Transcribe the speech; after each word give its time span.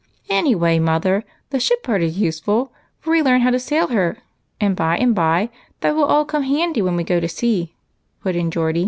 "Any 0.31 0.55
way, 0.55 0.79
mother, 0.79 1.23
the 1.51 1.59
ship 1.59 1.83
part 1.83 2.01
is 2.01 2.17
useful, 2.17 2.71
for 2.99 3.11
we 3.11 3.21
learn 3.21 3.41
how 3.41 3.51
to 3.51 3.59
sail 3.59 3.89
her, 3.89 4.17
and 4.59 4.75
by 4.75 4.97
and 4.97 5.13
by 5.13 5.51
that 5.81 5.93
will 5.95 6.05
all 6.05 6.25
come 6.25 6.41
handy 6.41 6.81
when 6.81 6.95
we 6.95 7.03
go 7.03 7.19
to 7.19 7.29
sea," 7.29 7.75
put 8.23 8.35
in 8.35 8.49
Geordie. 8.49 8.79